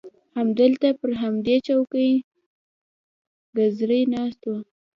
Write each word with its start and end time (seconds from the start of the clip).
همدلته 0.37 0.87
پر 0.99 1.11
همدې 1.23 1.55
چوکۍ 1.67 2.11
کرزى 3.53 4.01
ناست 4.13 4.41
و. 4.49 4.51